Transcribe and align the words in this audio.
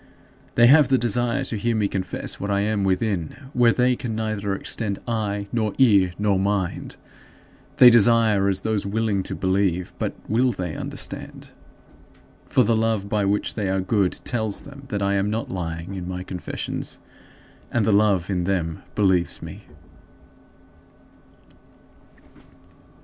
They 0.55 0.65
have 0.65 0.87
the 0.87 0.97
desire 0.97 1.45
to 1.45 1.57
hear 1.57 1.75
me 1.75 1.87
confess 1.87 2.39
what 2.39 2.49
I 2.49 2.61
am 2.61 2.83
within, 2.83 3.51
where 3.53 3.71
they 3.71 3.95
can 3.95 4.15
neither 4.15 4.55
extend 4.55 4.97
eye 5.07 5.45
nor 5.51 5.75
ear 5.77 6.13
nor 6.17 6.39
mind. 6.39 6.95
They 7.77 7.91
desire 7.91 8.49
as 8.49 8.61
those 8.61 8.83
willing 8.83 9.21
to 9.21 9.35
believe 9.35 9.93
but 9.99 10.15
will 10.27 10.53
they 10.53 10.73
understand? 10.75 11.51
For 12.49 12.63
the 12.63 12.75
love 12.75 13.09
by 13.09 13.25
which 13.25 13.53
they 13.53 13.69
are 13.69 13.79
good 13.79 14.13
tells 14.23 14.61
them 14.61 14.85
that 14.87 15.03
I 15.03 15.13
am 15.13 15.29
not 15.29 15.49
lying 15.51 15.93
in 15.93 16.07
my 16.07 16.23
confessions, 16.23 16.97
and 17.71 17.85
the 17.85 17.91
love 17.91 18.27
in 18.31 18.45
them 18.45 18.81
believes 18.95 19.39
me. 19.43 19.65